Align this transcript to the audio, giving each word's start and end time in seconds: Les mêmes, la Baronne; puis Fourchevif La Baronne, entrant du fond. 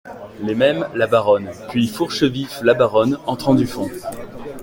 Les 0.41 0.55
mêmes, 0.55 0.87
la 0.95 1.05
Baronne; 1.05 1.51
puis 1.69 1.87
Fourchevif 1.87 2.59
La 2.63 2.73
Baronne, 2.73 3.19
entrant 3.27 3.53
du 3.53 3.67
fond. 3.67 3.87